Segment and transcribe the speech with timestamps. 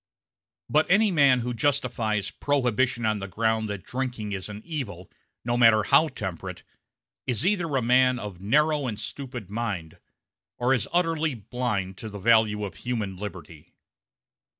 [0.67, 5.11] But any man who justifies Prohibition on the ground that drinking is an evil,
[5.45, 6.63] no matter how temperate,
[7.27, 9.99] is either a man of narrow and stupid mind
[10.57, 13.75] or is utterly blind to the value of human liberty.